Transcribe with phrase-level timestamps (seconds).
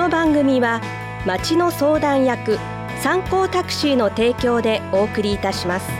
[0.00, 0.80] の番組は
[1.26, 2.58] 町の相談役
[3.02, 5.90] 参考タクシーの提供でお送りいたします。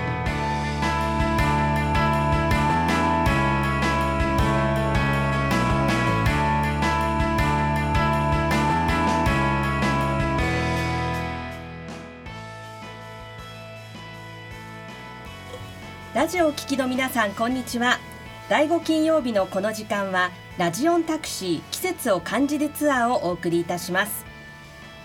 [16.15, 18.10] ラジオを聞きの皆さんこんにちは。
[18.51, 24.27] 第5金曜日のこの時間はラジオンタクシー季節を感じるツアーをお送りいたします。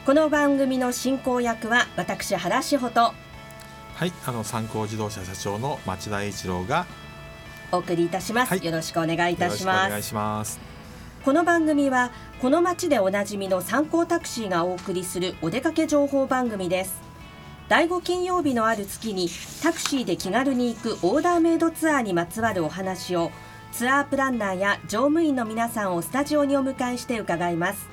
[0.03, 3.13] この番組の進行役は私原志穂と
[3.94, 6.88] はい、あの参考自動車社長の町田栄一郎が
[7.72, 8.66] お送りいたします、はい。
[8.66, 10.59] よろしくお願いいたしよろしくお願いますします。
[11.23, 12.09] この番組は
[12.41, 17.06] この街でおなじみの参考タクシーがお送りするお出かけ情報番組です。
[17.67, 19.28] 第5金曜日のある月に
[19.64, 23.31] タクシーで気軽に行くオーダーメイドツアーにまつわるお話を
[23.78, 27.90] ツアープランナーや乗務員の皆さんをスタジオにお迎えして伺います。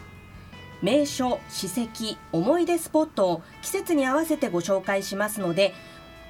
[0.81, 5.75] 名所、史跡、思い出スポットを季節に合わせてご紹介しますので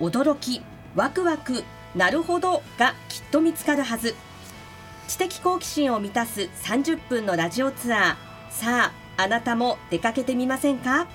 [0.00, 0.62] 驚き、
[0.96, 1.64] ワクワク、
[1.94, 4.14] なるほどがきっと見つかるはず。
[5.06, 8.16] 知的好奇心を満たす30分のラジオツアー。
[8.48, 11.06] さああなたも出かけてみませんか？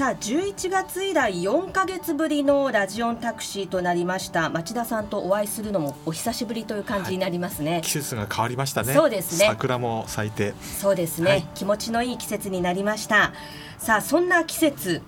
[0.00, 4.48] さあ11月以来4ヶ月ぶりのラジオンタクシーとなりました。
[4.48, 8.94] 町田さんとお会いするのもお久しぶりという感じになりますね、季節が変わりましたね。
[8.94, 9.44] そうですね。
[9.48, 11.46] 桜も咲いて、そうですね、はい。
[11.54, 13.34] 気持ちのいい季節になりました。
[13.76, 15.02] さあそんな季節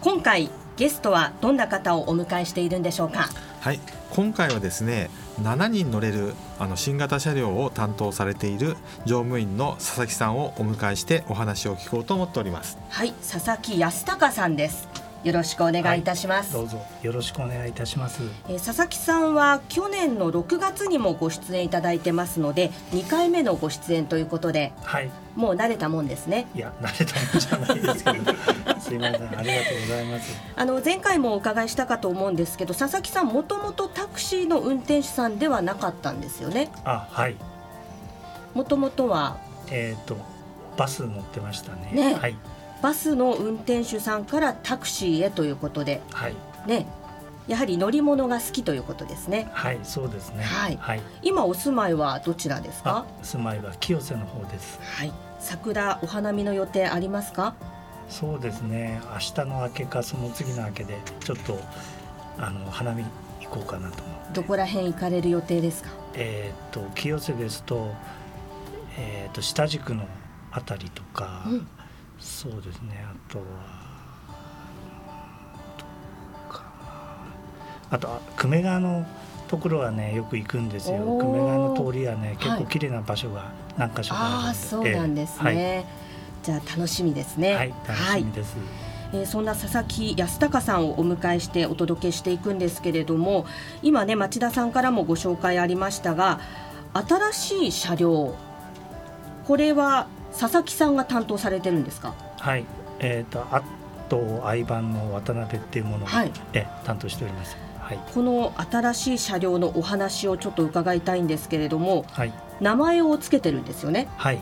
[0.00, 3.28] 今回ゲストはどんな方をお迎えしているんでしょうか？
[3.60, 3.78] はい、
[4.10, 5.08] 今回はですね、
[5.40, 8.76] 7人乗れるあの新型車両を担当されている
[9.06, 12.78] 乗務員の佐々木さんをお迎えしてお話を聞こうと思っております。
[12.90, 14.88] はい佐々木康隆さんです。
[15.24, 16.84] よろしくお願いいたします、どうぞ。
[17.00, 18.22] よろしくお願いいたします。
[18.48, 26.46] えー佐々木さんは去年の6月にもご出演いただいてますので2回目のご出演ということではい、もう慣れたもんですね。
[26.54, 28.32] いや慣れたもんじゃないですけど、
[28.92, 29.38] すいません。
[29.38, 30.42] ありがとうございます。
[30.56, 36.70] あの前回もお伺いしたかと思うんですけど佐々木さんもともとタクシーの運転手さんではなかったんですよね？
[36.84, 37.36] あ、はい、
[38.54, 39.38] もともとは？
[39.70, 40.16] えっ、と
[40.76, 41.90] バス乗ってましたね。
[41.92, 42.14] ね。
[42.14, 42.36] はい。
[42.82, 46.02] バスの運転手さんからタクシーへということで。
[46.12, 46.34] はい。
[46.66, 46.86] ね。
[47.48, 49.48] やはり乗り物が好きということですね。
[49.52, 50.44] はいそうですね。
[50.44, 50.76] はい。
[50.80, 51.02] はい。
[51.22, 52.98] 今お住まいはどちらですか？
[52.98, 54.78] あ、住まいは清瀬の方です。
[54.80, 55.12] はい。
[55.38, 57.54] 桜お花見の予定ありますか？
[58.08, 59.00] そうですね。
[59.12, 61.58] 明日の明けかその次の明けでちょっと
[62.38, 63.04] あの花見
[63.40, 64.32] 行こうかなと思って。
[64.34, 65.90] どこら辺行かれる予定ですか？
[66.14, 67.90] えっ、と清瀬ですと
[68.98, 70.06] えっ、と下宿の
[70.50, 71.44] あたりとか。
[71.46, 71.66] うん。
[72.18, 73.04] そうですね。
[73.04, 73.44] あとは
[77.90, 79.04] あとあ久米川の
[79.48, 80.98] ところはねよく行くんですよ。
[80.98, 82.60] 久米川の通りはね結はい。
[82.60, 85.84] 構綺麗な場所が何箇所かあるんで、ああそうなんですね、え
[86.42, 87.48] じゃあ楽しみですね。
[87.50, 88.56] えはい、はい、楽しみです、
[89.12, 93.44] えーそんな佐々木康隆さんをお迎えしてお届けしていくんですけれども
[93.82, 96.40] 今ね町田さんからもご紹介ありましたが
[96.94, 98.34] 新しい車両
[99.46, 100.06] これは
[100.38, 102.14] 佐々木さんが担当されてるんですか？
[102.38, 102.64] はい。
[103.00, 103.62] えっ、とあ
[104.08, 106.32] と相番の渡辺っていうものを、はい。
[106.54, 107.54] え担当しております。
[107.80, 107.98] はい。
[108.14, 112.32] この新しい車両のお話をちょっと伺いたいんですけれどもはい。
[112.62, 114.08] 名前をつけてるんですよね。
[114.16, 114.38] はい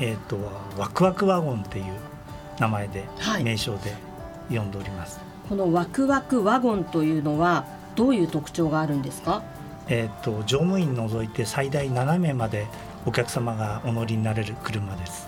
[0.00, 0.38] えっ、と
[0.78, 1.84] ワクワクワゴンっていう
[2.58, 3.44] 名前で、はい。
[3.44, 3.94] 名称で
[4.50, 5.20] 呼んでおります。
[5.48, 7.64] このワクワクワゴンというのは
[7.96, 9.42] どういう特徴があるんですか？
[9.88, 12.66] えー、と乗務員除いて最大7名まで
[13.06, 15.26] お客様がお乗りになれる車です。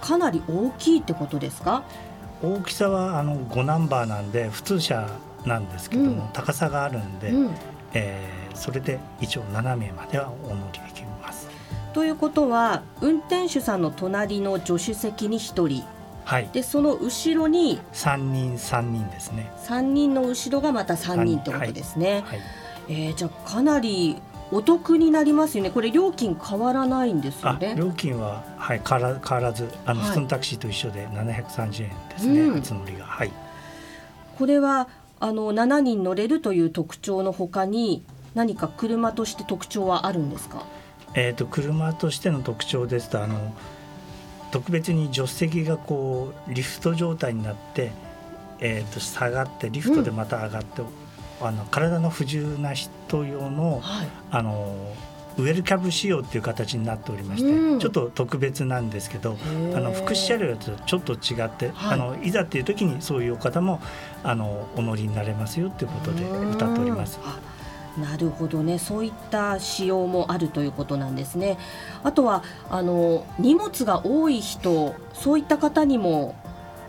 [0.00, 1.82] かなり大きいってことですか？
[2.42, 5.08] 大きさはあの5ナンバーなんで普通車
[5.46, 6.28] なんですけども、うん。
[6.32, 7.50] 高さがあるんで、うん。
[7.94, 11.43] えーそれで一応7名まではお乗りできます
[11.94, 15.84] ということは運転手さんの隣の助手席に1人。
[16.24, 16.48] はい。
[16.52, 19.50] でその後ろに3人3人ですね。
[19.64, 22.40] 3人の後ろがまた3人ってことですね、はい。
[22.88, 24.16] えーじゃあかなり
[24.50, 25.70] お得になりますよね。
[25.70, 30.08] これ料金変わらないんですよあね料金は、はい、変わら変わらずあの、はい。
[30.10, 32.54] 普通のタクシーと一緒で730円ですね、うん。
[32.60, 33.04] 初乗りが。
[33.06, 33.30] はい。
[34.38, 34.88] これは
[35.20, 38.02] あの7人乗れるという特徴のほかに
[38.34, 40.64] 何か車として特徴はあるんですか？
[41.14, 43.54] えー、と車としての特徴ですとあの
[44.50, 47.90] 特別に助手席がこうリフト状態になって、
[48.60, 50.82] えー、と下がってリフトでまた上がって、
[51.40, 54.08] あの体の不自由な人用のはい。
[54.30, 54.94] あの
[55.36, 57.78] ウェルキャブ仕様っていう形になっておりまして、うん。
[57.80, 59.36] ちょっと特別なんですけど
[59.74, 61.94] あの福祉車両とちょっと違って、はい。
[61.94, 63.80] あのいざっていう時にそういうお方も
[64.22, 67.18] あのお乗りになれますよっていうことで歌っております。
[67.96, 68.78] あなるほどね。
[68.78, 71.58] そういった仕様もあるということなんですね。
[72.02, 76.34] あとはあの荷物が多い人そういった方にも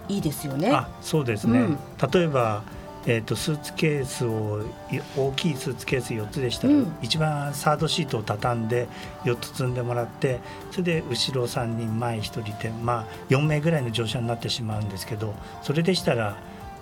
[0.07, 0.71] いいですよね。
[0.71, 1.77] あそうですね、うん。
[2.11, 2.63] 例えば、
[3.05, 4.61] えー、とスーツケースを
[4.91, 6.95] い大きいスーツケース4つでしたら、うん。
[7.01, 8.87] 一番サードシートを畳んで
[9.23, 10.39] 4つ積んでもらって
[10.71, 16.35] それで後ろ3人前1人で、まあ、4名ぐらいの乗車になってしまうんですけどそれでしたら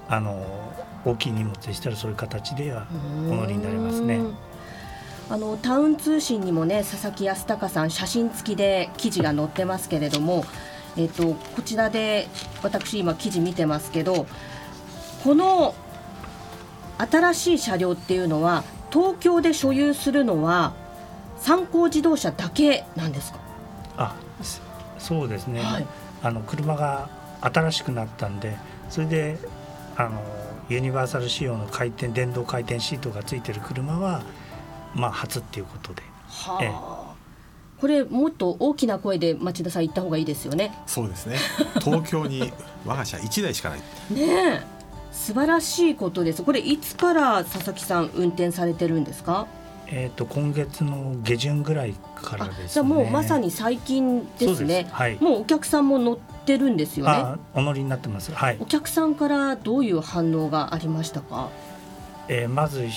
[0.10, 0.46] あの
[1.06, 2.86] 大きい荷物でしたらそういう形では
[3.30, 4.16] お乗りになれますね。
[4.16, 4.36] うん
[5.30, 10.44] あのタウン通信にもね佐々木康隆さん写真付きで記事が載ってますけれども、
[10.98, 12.28] えっとこちらで
[12.62, 14.28] 私今記事見てますけど
[15.24, 15.76] この
[16.98, 20.74] 新しい車両っていうのは東京で所有するのは
[21.38, 23.40] 参考自動車だけなんですか？
[23.98, 24.60] あそ
[25.00, 25.88] そうですね、はい
[26.22, 27.10] あの車が
[27.42, 28.58] 新しくなったんで
[28.90, 29.38] それで
[29.98, 30.22] あの
[30.70, 34.22] ユニバーサル仕様の回転電動回転シートがついてる車は
[34.96, 36.02] まあ初っていうことで。
[36.28, 36.72] はええ。
[36.74, 37.14] あ。
[37.80, 40.72] これもっと大きな声で町田さん言った方がいいですよね。
[40.88, 41.38] そうですね。
[41.82, 42.54] 東京に
[42.86, 43.80] 我が社1台しかない
[44.14, 44.24] ね
[44.56, 44.62] え。
[45.12, 46.44] 素晴らしいことです。
[46.44, 49.48] これいつから佐々木さん運転されてるんですか？
[49.88, 52.68] えー、と今月の下旬ぐらいからですね。
[52.68, 54.88] じゃあもうまさに最近ですね。
[54.92, 55.18] はい。
[55.20, 57.12] もうお客さんも乗ってるんですよね。
[57.12, 58.32] あお乗りになってます。
[58.34, 58.58] はい。
[58.60, 61.50] お、客さんからどういう反応がありましたか？
[62.28, 62.88] えーまず、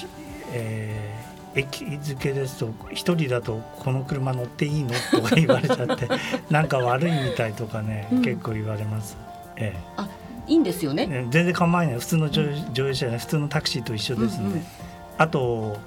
[0.52, 1.26] えー
[1.58, 4.90] 駅付けですと一人だとこの車乗っていいの？
[5.10, 6.06] とか言われちゃって
[6.52, 8.22] なんか悪いみたいとかね、うん。
[8.22, 9.16] 結構言われます、
[9.56, 10.06] えあ
[10.46, 11.08] いいんですよね。
[11.10, 11.94] えね全然構わない。
[11.98, 12.42] 普通の乗
[12.74, 13.18] 乗用車じゃない。
[13.18, 14.66] 普通のタクシーと一緒ですので、うんうん。
[15.18, 15.78] あと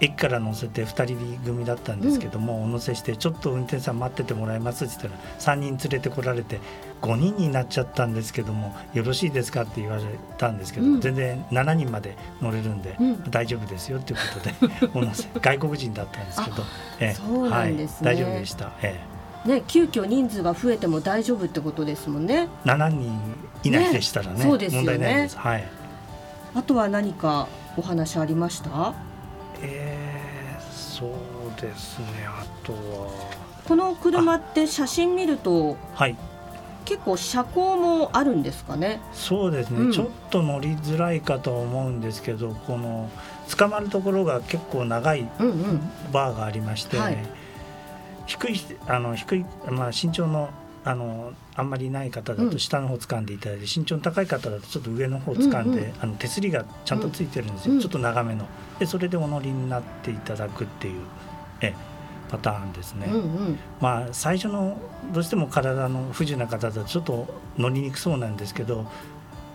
[0.00, 4.84] 駅から乗せて2人組だったんですけども、お乗せしてちょっと運転手さん待っててもらえます？
[4.84, 6.60] って言ったら3人連れてこられて
[7.02, 9.62] 5人になっちゃったんですけどもよろしいですか？
[9.62, 10.02] って言われ
[10.38, 11.00] たんですけど、うん。
[11.00, 13.30] 全然7人まで乗れるんで、うん。
[13.30, 16.62] 大丈夫ですよっていうことで お乗せ外国人だったんですけど、
[17.00, 17.16] え
[18.02, 19.00] 大丈夫でした、え
[19.46, 22.48] ね急遽人数が増えても大丈夫ってことですもんね。
[22.66, 23.18] え、7人
[23.62, 24.86] 以内でしたらねねそうですよね。
[24.88, 25.38] 問題ないです。
[25.38, 25.64] はい。
[26.54, 28.94] あとは何かお話ありました？
[29.62, 32.06] えー、そうですね。
[32.26, 32.78] あとは。
[33.66, 36.16] この車って写真見るとはい。
[36.84, 39.00] 結構車高もあるんですかね？
[39.12, 39.92] そうですね、うん。
[39.92, 43.10] ちょっと乗りづらいかとは思うんですけどこの
[43.56, 45.80] 捕まるところが結構長いうんうん。
[46.12, 47.18] バーがありまして、はい。
[48.26, 50.50] 低いあの低い、まあ、身長の
[50.86, 52.50] あのあんまりない方だうん。
[52.50, 58.46] と下の方掴んでいただいて、身長の高い方だとちょっと上の方掴んで、うんうんあの手すりがちゃんとついてるんですよ、うんちょっと長めの。
[58.78, 61.02] でそれでお乗りになっていただくっていう
[61.60, 61.74] え
[62.30, 63.06] パターンですね。
[63.10, 63.58] うんうん。
[63.80, 64.78] まあ最初の
[65.12, 67.26] どうしても体の不自由な方だとちょっと
[67.58, 68.86] 乗りにくそうなんですけど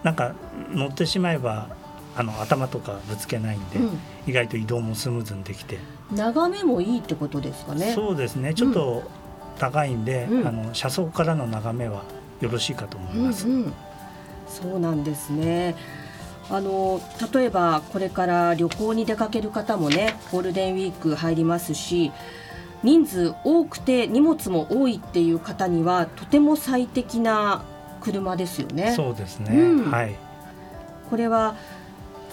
[0.03, 0.33] なんか
[0.73, 1.69] 乗ってしまえば
[2.17, 3.99] あの頭とかぶつけないんで、うん。
[4.27, 5.79] 意外と移動もスムーズにできて、
[6.13, 7.93] 眺めもいいってことですかね。
[7.93, 8.53] そうですね。
[8.53, 9.03] ちょっと
[9.59, 10.47] 高いんで、うん。
[10.47, 12.03] あの車窓からの眺めは
[12.39, 13.47] よろしいかと思います。
[13.47, 13.73] うんうん、
[14.47, 15.75] そうなんですね。
[16.49, 16.99] あの
[17.33, 22.11] 例えばこれから旅行に出かける方もねゴールデンウィーク入りますし
[22.83, 27.63] 人数多くて荷物も多いっていう方にはとても最適な
[28.01, 28.93] 車ですよね。
[28.95, 29.91] そうですね、うん。
[29.91, 30.15] はい。
[31.09, 31.55] これは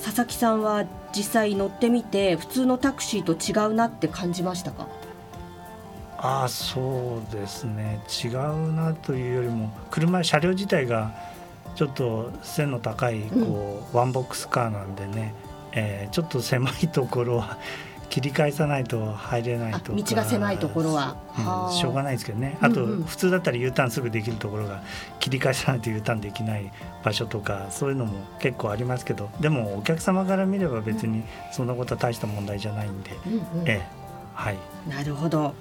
[0.02, 4.88] 佐々木さんは実際乗ってみて普通のタクシーと違うなって感じましたか？
[6.18, 8.00] ああそうですね。
[8.25, 11.12] 違うなというよりも車車両自体が
[11.76, 15.32] ちょっと背の高いこう、ワンボックスカーなんでね、
[15.72, 17.58] えーちょっと狭いところは
[18.10, 21.16] 切り返さないと入れないと道が狭いところは。
[21.34, 21.66] はあ。
[21.66, 22.56] うんしょうがないですけどね。
[22.60, 23.02] あと、うんうん。
[23.04, 24.82] 普通だったら U ターンすぐできるところが
[25.20, 26.72] 切り返さないと U ターンできない
[27.04, 29.28] 場所とかそういうのも結構ありますけど。
[29.40, 31.22] でもお客様から見れば別に
[31.52, 33.68] そんなことは大した問題じゃないんで、うんうん。
[33.68, 33.87] ええ。
[34.34, 34.56] はい。
[34.88, 35.54] なるほど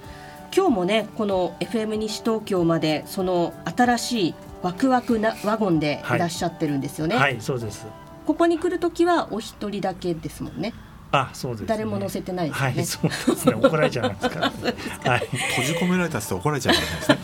[0.57, 7.85] 今日もねこの FM 西東京までその新しいワクワクなワゴンでいらっしゃってるんですよね、はいそうです。
[8.25, 10.73] ここに来るときはお一人だけですもんね。
[11.11, 13.53] あそうです、ね、誰も乗せてないですよね、はい、そうですね。
[13.53, 15.27] 怒られちゃいますから、はい。
[15.27, 17.17] 閉じ込められたって怒られちゃうからですね。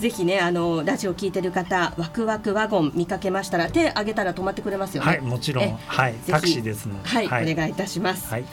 [0.00, 5.10] ぜひねあのラジオ聞いてる方ワクワクワゴン見かけましたら手挙げたら止まってくれますよね。
[5.10, 6.32] はい、もちろえん、はい、ひ。
[6.32, 7.06] タクシーですので。
[7.06, 8.44] はい、はい、お願いいたします、はい、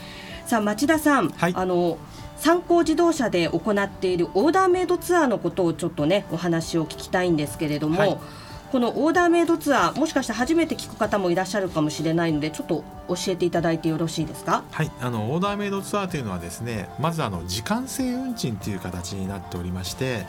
[0.44, 1.54] さあ町田さん、はい。
[1.56, 1.96] あの
[2.40, 8.18] 参考自動車で行っているオーダーメイドツアーのことをちょっとねお話を聞きたいんですけれども、はい。
[8.72, 14.64] このオーダーメイドツアーもしかして初めて聞く方もいらっしゃるかもしれないのでちょっと教えていただいてよろしいですか？
[14.70, 14.90] はい。
[15.00, 20.24] あのオーダーメイドツアーというのはですねまずあの時間制運賃という形になっておりまして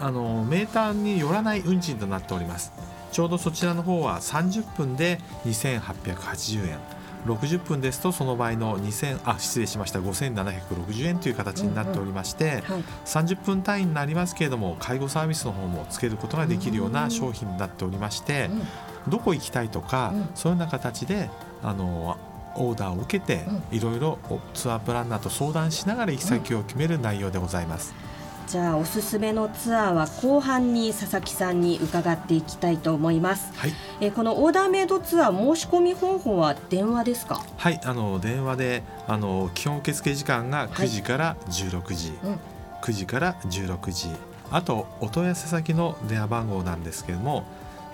[0.00, 2.72] あのメーターによらない運賃となっております。
[3.10, 6.78] ちょうどそちらの方は30分で2880円
[7.26, 10.00] 60分ですとその場合の2000あ失礼しました。
[10.00, 18.50] 5760円という形になっておりまして、うんうんはい、30分単位になりますけれども介護サービスの方もつけることができるような商品になっておりまして、
[19.06, 21.30] うん、どこ行きたいとか、うん、そういうような形で
[21.62, 22.18] あの
[22.54, 24.18] オーダーを受けて、いろいろ
[24.52, 27.94] ツアープランナーと相談しながら行き先を決める内容でございます。
[28.52, 37.42] じゃあおすすめのツアーは後半に佐々木さんに伺っていきたいと思います、はい、えこのオーダーメイドツアー申し込み方法は電話ですか？
[37.56, 42.38] はいあの電話であの基本受付時間が9時から16時、はいうん、
[42.82, 44.10] 9時から16時。
[44.50, 47.44] あとお問い合わせ先の電話番号なんですけれども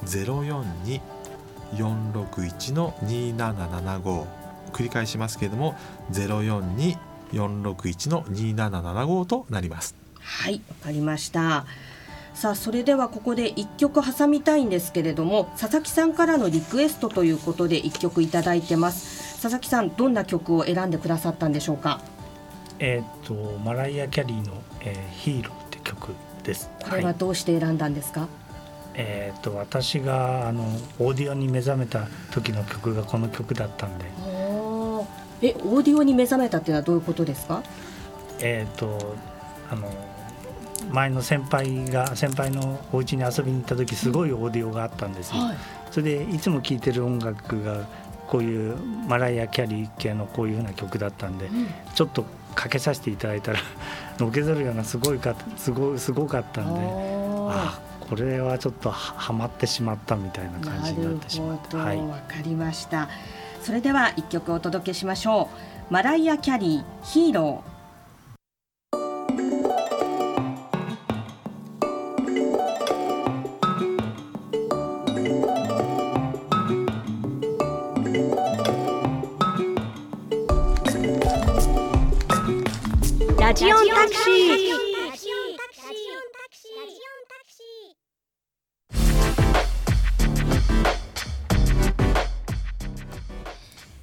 [0.06, 4.24] 042-461の2775
[4.72, 5.76] 繰り返しますけれども
[6.10, 9.94] 042-461の2775となります
[10.30, 11.64] はいわかりました。
[12.34, 19.40] さあそれではここで1曲挟みたいんですけれども佐々木さんからのリクエストということで1曲いただいてます。
[19.42, 22.00] 佐々木さんどんな曲を選んでくださったんでしょうか？
[22.78, 26.10] えっ、とマライア・キャリーの、えー、ヒーローって曲
[26.44, 26.70] です。
[26.88, 28.28] これはどうして選んだんですか、はい、
[28.94, 30.62] えっ、と私があの
[31.00, 34.04] オーディオに目覚めた時の曲がこの曲だったんで。
[35.40, 37.62] えオーディオに目覚めたっていうのはどういうことですか？
[38.40, 39.16] えっ、と
[39.70, 39.90] あの
[40.90, 45.56] 前の先輩が先輩のお家に遊びに行った時すごいオーディオがあったんですよ、はい、
[45.90, 47.86] それでいつも聴いてる音楽が
[48.26, 48.76] こういう
[49.08, 53.60] マライア・キャリー系のこういうふうな曲だったんで、うん、ちょっとかけさせていただいたら
[54.18, 56.80] のけぞるようなすごいかすごすごかったんで
[57.50, 61.76] あこれはちょっとはまってしまったみたいな感じになってしまった。
[61.76, 63.08] はい、わかりました。
[63.62, 65.50] それでは一曲お届けしましょ
[65.90, 65.92] う。
[65.92, 67.77] マライア・キャリーヒーロー
[83.48, 84.74] ラジオンタクシー。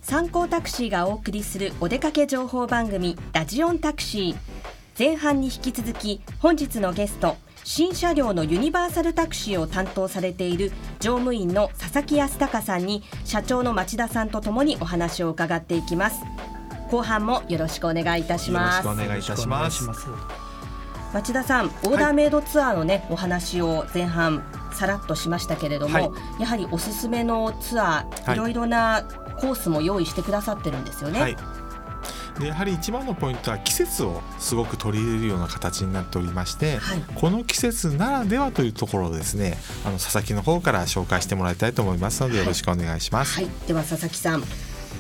[0.02, 4.36] 参考タクシーがお送りするお出かけ情報番組ラジオンタクシー。
[4.98, 16.24] 前半に引き続き本日のゲスト新車両のユニバーサルタクシーを担当されている乗務員の佐々木康隆さんに社長の町田さんとともにお話を伺っていきます。
[16.96, 18.88] 後半もよろしくお願いいたします。
[18.88, 19.90] お願いいたします。
[21.14, 29.04] 町田さん、オーダーメイドツアーのね、はい、お話を前半さらっとしましたけれども、はい、やはりおすすめのツアー、はい、いろいろな
[29.42, 31.22] コースも用意してくださってるんですよね。
[31.22, 31.38] はい
[32.40, 43.36] でやはり一番のポイントは季節をすごく取り入れるような形になっておりまして、はい、この季節ならではというところをですねあの佐々木の方から紹介してもらいたいと思いますのでよろしくお願いします。
[43.36, 44.44] はい、では佐々木さん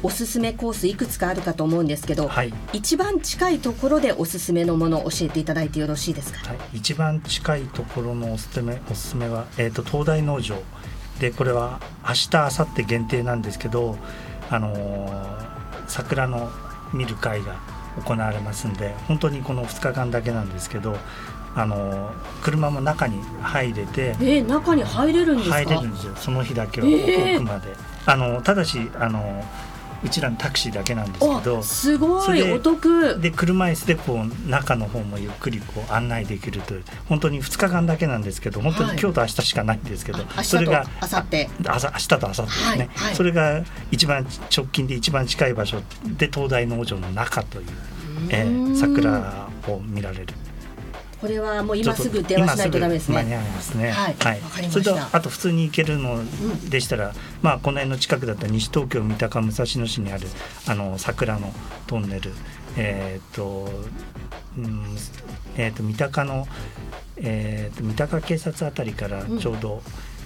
[0.03, 10.55] おすすめコースいくつかあるかと思うんですけど、はい、一番近いところでおすすめのものを教えていただいてよろしいですか、はい、一番近いところのおすすめおすすめは、えーと、東大農場。
[11.19, 13.97] でこれは明日明後日限定なんですけど、
[14.49, 15.45] あのー、
[15.87, 16.51] 桜の
[16.93, 17.55] 見る会が
[18.05, 20.97] 行われますんで本当にこの2日間だけなんですけど
[21.55, 22.11] あの
[22.43, 25.55] 車も中に入れてえー、中に入れるんですか？
[25.63, 26.15] 入れるんですよ。
[26.17, 29.41] その日だけは奥まで、えー、あのただしあの
[30.05, 33.19] うちらのタクシーだけなんですけどすごいお得。
[33.19, 41.47] で車椅子でこう中の方もゆっくりこう案内できるという本当に2日間だけなんですけど本当に今日と明日しかないんですけど、はい、それが明後日。
[41.59, 47.65] 明日と明後日ですね、はいはい、それが一番直近で一番近い場所で東大農場の中という、
[48.29, 50.27] えー、桜を見られる
[51.25, 53.15] これはもう今すぐ電話しないとダメですね。
[53.15, 53.89] 間に合いますね。
[53.89, 54.15] はい。
[54.19, 56.23] はい、それとあと普通に行けるの
[56.69, 60.27] でしたら、うん、まあこの辺の近くだったら西東京三鷹武蔵野市にある
[60.67, 61.51] あの桜の
[61.87, 62.31] トンネル、
[62.77, 63.69] えっ、ー、と、
[64.55, 64.95] うん、
[65.57, 66.47] えっ、ー、と三鷹の
[67.17, 69.81] えーと、三鷹警察あたりからちょうど、うん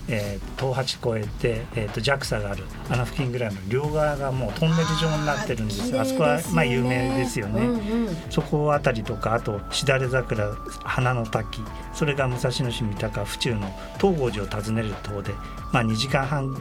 [0.10, 11.62] えー、東八越えて、えーと、JAXA があるあの付近ぐらいの両側がもうトンネル状になってるんですあ、ね、そこはまあ有名ですよね、うんうん、そこあたりとかあとしだれ桜花の滝
[11.94, 15.34] それが武蔵野市三鷹府中の東郷寺を訪ねる塔で、
[15.72, 16.56] まあ、2時間半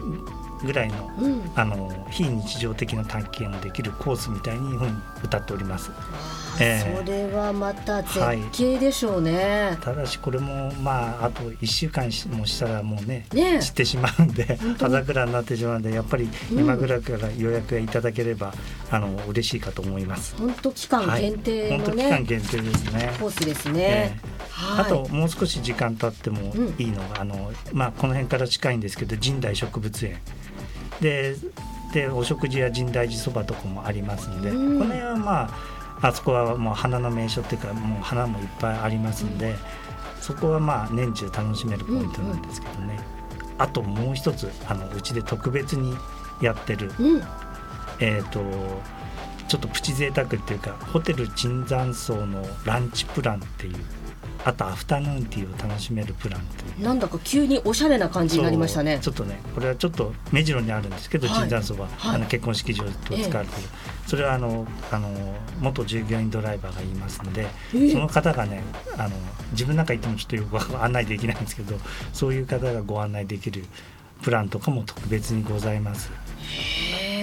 [0.62, 4.92] ぐらいのうんあの非日常的な体験をできるコースみたいにふうに
[5.24, 5.90] 歌っております。
[5.96, 8.18] あええそれはまた絶
[8.52, 9.78] 景でしょうね。
[9.80, 18.52] ただしこれもまああと1週間しもしたらもうねねえ散ってしまうんで葉桜になってしまうんでやっぱりうん今ぐらいから予約がいただければ、
[18.90, 20.34] あの嬉しいかと思います。
[20.36, 23.12] 本当期間限定本当のね、期間限定ですね。
[23.20, 23.80] コースですね。
[23.80, 24.84] えはい。
[24.86, 30.18] あともう少し時間経ってもいいのが、あのまあ、この辺から近いんですけど神代植物園
[31.00, 31.36] で
[31.92, 34.78] でお食事や深大寺そばとかもありますんで、うん。
[34.78, 35.42] この辺はま
[36.00, 39.54] ああそこはもう花の名所っていうかもう花もいっぱいありますんで、
[40.20, 43.00] そこはまあ年中楽しめるポイントなんですけどね、
[43.56, 45.96] あともう一つあのうちで特別に
[46.42, 47.22] やってるうん。
[48.00, 48.40] えー、と
[49.48, 53.74] ちょっとプチ贅沢っていうかホテル椿山荘のランチプランっていう
[54.48, 56.82] あとアフタヌーンティーを楽しめるプランっていう。
[56.82, 58.98] なんだか急におしゃれな感じになりましたね。
[59.02, 61.48] ちょっとねこれはちょっと目白にあるんですけどはい。
[61.48, 63.68] 椿山荘は、はいあの結婚式場と使われてる、
[64.06, 65.10] それはあのあの
[65.60, 68.62] 元従業員ドライバーがいますんでえその方がね
[68.96, 69.10] あの
[69.52, 71.76] 自分なんか行ってもちょっとよく案内できないんですけど
[72.14, 73.64] そういう方がご案内できる
[74.22, 76.10] プランとかも特別にございます。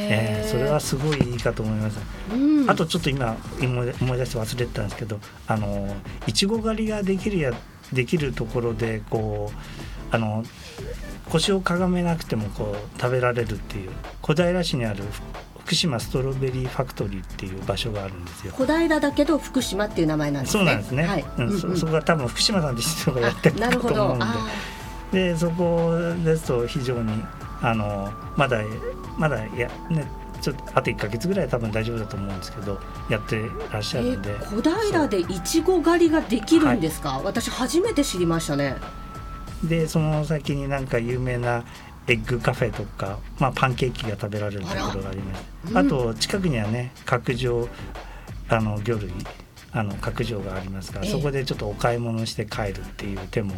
[0.07, 1.99] えーそれはすごいいいかと思います。
[2.31, 5.95] うん、あとちょっと今思い出して忘れてたんですけどあの
[6.27, 7.51] いちご狩りができるや
[7.91, 10.43] できるところでこうあの
[11.29, 15.03] 腰をかがめなくてもこう食べられるっていう小平市にある
[15.65, 18.53] 福島ストロベリーファクトリーっていう場所があるんですよ。
[18.55, 20.59] 小平だけど福島っていう名前なんですね。
[20.59, 21.03] そうなんですね。
[21.03, 21.25] はい。
[21.37, 23.95] うんうんうんそそこが多分福島さんって人がやってるあなるほど。
[23.95, 24.25] と思うんで。
[25.15, 25.91] あでそこ
[26.24, 27.24] ですと非常に
[27.62, 28.62] あのまだ
[29.17, 30.05] まだいやね
[30.41, 32.79] ちょっとあと1か月ぐらいは多分大丈夫だと思うんですけど
[33.10, 33.41] やって
[33.72, 38.75] らっしーえゃるんで、小平でいちご狩りができるんですか、私初めて知りましたね。
[39.63, 41.63] でその先になんか有名な
[42.07, 45.43] エッグカフェとか、まあ、パンケーキが食べられるところがあります。
[45.72, 47.67] あらあと近くにはね角上
[48.50, 49.12] あの魚類
[49.72, 51.12] あの角上がありますからええ。
[51.12, 53.55] そこでちょっとお買い物して帰るっていう手も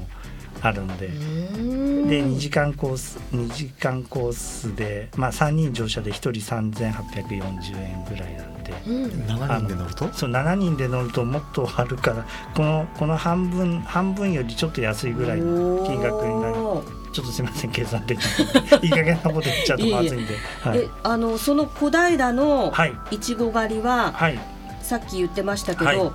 [0.62, 1.08] あるんで。
[1.08, 8.74] で2時間コース2時間コースで、まあ、3人乗車で1人3840円ぐらいなんで。
[8.88, 9.04] うん。
[9.26, 10.13] 7人で乗ると？
[10.13, 18.80] そう7人で乗るともっとあるからこのこの半分半分よりちょっと安いぐらいの金額になりおーちょっとすみません計算できない。
[18.86, 20.36] いい加減なこと言っちゃうとまずいんで。
[20.62, 20.80] はい。
[20.80, 22.93] えあのその小平のはい。
[23.12, 24.39] いちご狩りは、はい。
[24.82, 26.12] さっき言ってましたけど、はい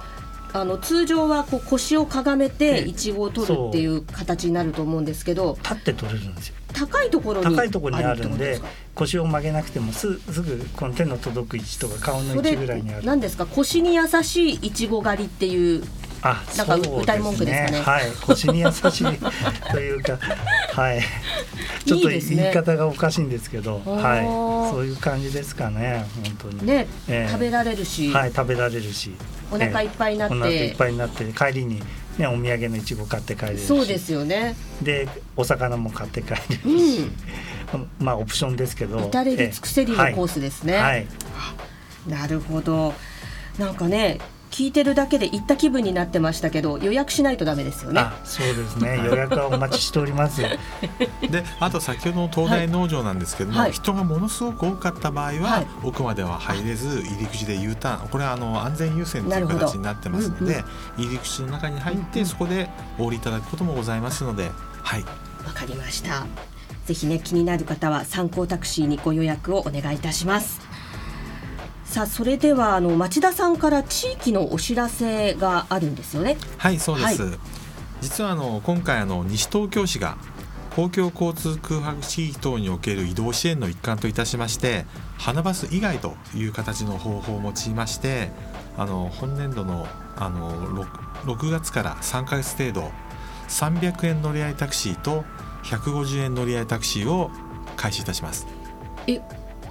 [0.54, 2.80] あの通常はこう腰をかがめてええ。
[2.82, 6.54] いちごを取るっていう形になると思うんですけど立って取れるんですよ。
[6.74, 8.58] 高いところに高いところにあるんで
[8.94, 13.04] 腰を曲げなくてもすすぐこの手の届く位置とか顔の位置ぐらいにある。
[13.06, 13.46] 何ですか？
[13.46, 15.84] 腰に優しいいちご狩りっていう
[16.22, 17.80] あなんか歌い文句ですかね？
[17.82, 18.10] はい。
[18.26, 19.18] 腰に優しい
[19.72, 20.18] というか
[20.72, 21.00] はい。
[21.84, 22.20] ちょっと言い
[22.52, 23.94] 方がおかしいんですけどあー。
[23.94, 24.70] はい。
[24.72, 26.06] そういう感じですかね
[26.40, 26.66] 本当に。
[26.66, 27.30] ね、ええ。
[27.30, 29.12] 食べられるし、はい食べられるし
[29.52, 31.82] お腹いっぱいになって、お腹いっぱいになって帰りに
[32.18, 33.66] ねお土産のいちご買って帰れるし。
[33.66, 34.56] そうですよね。
[34.82, 37.12] でお魚も買って帰れるうし、ん、
[38.00, 38.98] まあオプションですけど。
[38.98, 40.74] 至れり尽くせりのコースですね。
[40.74, 40.82] はい。
[40.82, 41.06] はい
[42.06, 42.94] なるほど。
[43.58, 44.18] なんかね、
[44.52, 48.00] 聞いてるだけで行った気分になってましたけど、予約しないとダメですよね。
[48.00, 49.00] あそうですね。
[49.02, 50.58] 予約はお待ちしておりますで
[51.58, 53.72] あと先ほどの東大農場なんですけども、はい。
[53.72, 55.66] 人がものすごく多かった場合は、はい。
[55.82, 58.08] 奥までは入れず入り口で U ターン。
[58.08, 60.62] これはあの安全優先とないるほど形になってますので、
[60.98, 62.26] 入り口の中に入って、うんうん。
[62.26, 64.50] そこでお降りいただくこともございますので、
[64.82, 65.02] はい、
[65.46, 66.26] わかりました。
[66.84, 70.71] ぜひね気になる方は参考タクシーにご予約をお願いいたします。
[71.92, 76.38] さあそれではあの町田さんから地域のお知らせがあるんですよね。
[76.56, 77.38] はいそうです、
[78.00, 80.16] 実はあの今回あの西東京市が
[80.74, 84.86] 公共交通空白地域等における移動支援の一環といたしまして
[85.18, 88.30] 花バス以外という形の方法を用いまして
[88.78, 90.86] あの本年度のあの 6,
[91.26, 92.90] 6月から3ヶ月程度
[93.48, 95.26] 300円乗り合いタクシーと
[95.64, 97.30] 150円乗り合いタクシーを
[97.76, 98.46] 開始いたします。
[99.06, 99.20] え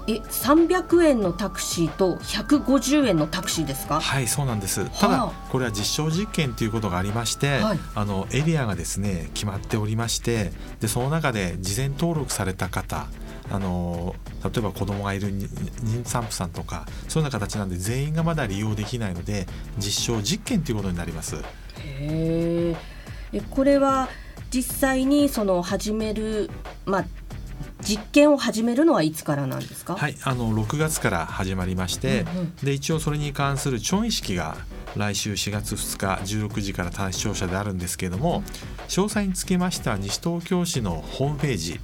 [0.07, 3.99] え300円のタクシーと150円のタクシーですか？
[3.99, 13.07] はいそうなんですただはこれは実証実験ということがありまして、はいあのエリアがですね決まっておりましてでその中で事前登録された方
[13.51, 19.45] あの例えば子供がいるに妊産婦さんとかそういうような形なんで全員がまだ利用できないので
[19.77, 21.35] 実証実験ということになります。
[21.35, 21.41] へ
[22.73, 22.75] え
[23.33, 24.09] えこれは
[24.51, 26.49] 実際にその始める
[26.85, 27.05] まあ
[27.81, 29.95] 実験を始めるのはいつからなんですか？
[29.95, 34.55] はい、あの6月から始まりまして、うんうんで一応それに関する調印式が
[34.95, 38.43] 来週4月2日16時から対象者であるんですけれども
[38.87, 41.79] 詳細につきましては西東京市のホームページ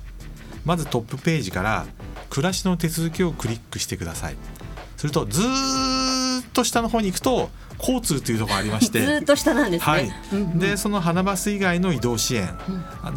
[0.65, 1.86] まずトップページから
[2.29, 4.36] 暮らしの手続きをクリックしてください
[4.97, 5.47] するとずーっ
[6.58, 9.00] と下の方に行くと交通というところがありましずて。
[9.00, 9.91] ーっと下なんですね。
[9.91, 10.12] はい。
[10.34, 10.60] うんうん。
[10.60, 12.50] でその花バス以外の移動支援、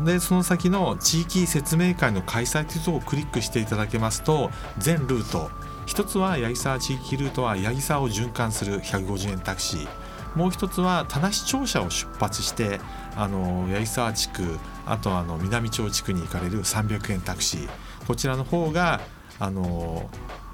[0.05, 5.51] でその先の地域説明会の開催というところをクリックしていただけますと全ルート。
[5.87, 9.89] 一つは八木沢地域ルートは八木沢を循環する150円タクシー。
[10.37, 12.81] もう一つは田無庁舎を出発して
[13.17, 17.69] あの八木沢地区あとあの南町地区に行かれる300円タクシー。
[18.07, 19.01] こちらの方が
[19.39, 20.09] あの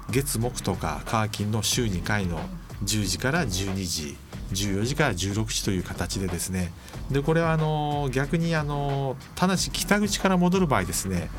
[0.09, 2.39] 月木とか火金の週2回の
[2.83, 4.17] 10時から12時
[4.53, 6.71] 14時から16時という形でですね。
[7.11, 11.29] でこれはあの逆にあの田無北口から戻る場合ですね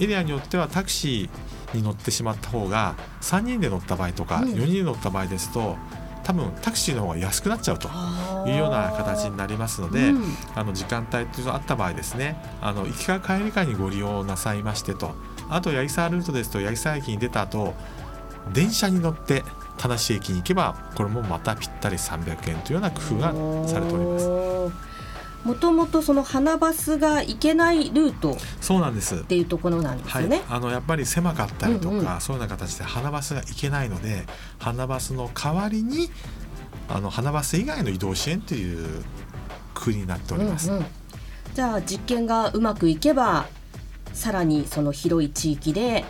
[0.00, 4.48] エリアによってはタクシーに乗ってしまった方が3人で乗った場合とかうん。
[4.52, 5.76] 4人で乗った場合ですと
[6.24, 7.88] 多分タクシーの方が安くなっちゃうと
[8.46, 10.24] いうような形になりますので、うん。
[10.54, 15.14] あの時間帯というのがあった場合ですねあの行きか帰りかにご利用なさいましてと。
[15.50, 17.74] あと八木沢ルートですと八木沢駅に出た後
[18.52, 19.42] 電車に乗って
[19.76, 24.94] 田無駅に行けばこれもまたぴったり300円というような工夫がされております。
[25.44, 29.24] もともとその花バスが行けないルートっそうなんです。
[29.24, 30.22] ていうところなんですはい。
[30.22, 32.20] よね。、あのやっぱり狭かったりとか、うんうん。
[32.20, 34.24] そういうような形で花バスが行けないので
[34.58, 36.08] 花バスの代わりに
[36.88, 39.04] あの花バス以外の移動支援という
[39.74, 40.70] 工夫になっております。
[40.70, 40.84] うんうん。
[41.52, 43.44] じゃあ実験がうまくいけば
[44.14, 46.06] さらにその広い地域で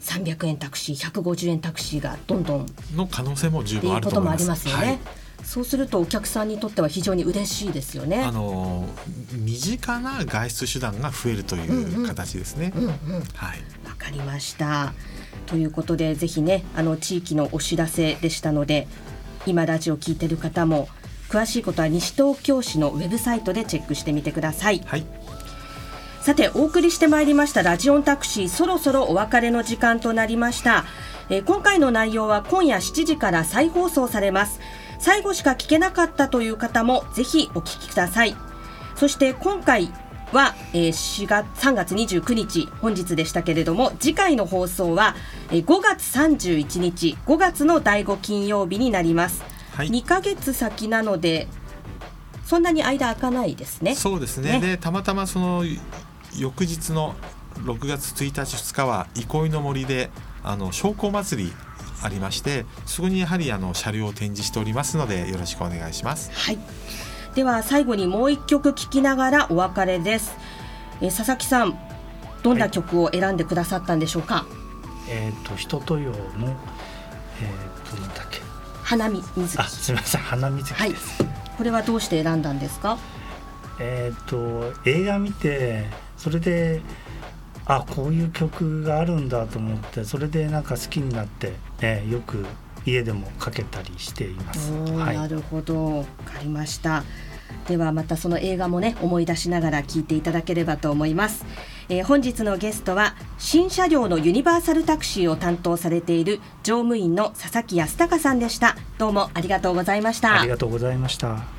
[0.00, 4.66] 300円タクシー150円タクシーがどんどんっの可能性も十分あることもありと思います。
[4.66, 4.86] ますよね。
[4.86, 4.98] はい
[5.44, 8.22] そうするとお客さんにとっては非常に嬉しいですよね。
[8.22, 8.86] あの
[9.32, 12.72] 身近な外出手段が増えるという形ですね。
[12.76, 12.90] うんうん、
[13.34, 13.58] はい。
[13.86, 14.92] わかりました。
[15.46, 18.88] ということでぜひねあの地域のお知らせでしたので
[19.46, 20.88] 今ラジオ聞いてる方も
[21.30, 24.82] 詳しいことは西東京市のウェブサイトでチェックしてみてください。
[24.84, 25.06] はい。
[26.28, 30.84] さてお送りしてまいりましたラジオンタクシーそろそろお別れの時間となりました、
[31.30, 34.60] えー今回の内容は今夜7時から再放送されます。
[34.98, 38.36] 最後しか聞けなかったという方もぜひお聞きください。
[38.94, 39.90] そして今回
[40.32, 45.16] は、えー4月3月29日本日でしたけれども次回の放送は、
[45.50, 49.88] えー5月31日5月の第5金曜日になります、はい。
[49.88, 51.48] 2ヶ月先なので
[52.44, 53.94] そんなに間空かないですね。
[53.94, 54.60] そうですね。
[54.60, 54.60] ね。
[54.60, 55.64] でたまたまその
[56.38, 57.14] 翌日の
[57.64, 60.10] 6月1日2日は憩いの森で
[60.44, 61.52] あの商工祭り
[62.02, 66.30] ありましてそこにやはりあの車両を展示しておりますのでよろしくお願いします。
[66.32, 66.58] はい。
[67.34, 70.32] では最後にもう一曲聴きながらお別れです。
[71.00, 71.78] えー佐々木さん、
[72.42, 74.46] どんな曲を選んでくださったんでしょうか？
[75.08, 78.40] えっ、と人とよのえっ、となんだっけ？
[78.84, 79.60] 花見水木。
[79.60, 81.24] あすみません花水はい木です、。
[81.56, 82.96] これはどうして選んだんですか？
[83.80, 85.86] えっ、と映画見て
[86.18, 86.82] それで
[87.64, 92.44] あこういう曲があるんだと思ってそれでなんか好きになって、えーよく
[92.86, 94.72] 家でもかけたりしています。
[94.72, 97.04] はいなるほど、わかりました。
[97.66, 101.44] ではまたその映画もね思い出しながら聞いていただければと思います、
[101.88, 111.57] えー本日のゲストは新車両のユニバーサルタクシーを担当されている乗務員の佐々木康隆さんでしたどうもありがとうございましたありがとうございました。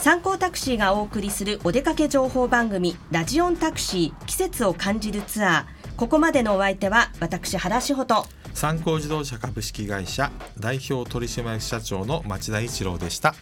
[0.00, 13.34] 参考タクシーがお送りするお出かけ情報番組ラジオンタクシー季節を感じるツアーここまでのお相手は私原志穂と参考自動車株式会社代表取締役社長の町田一郎でした。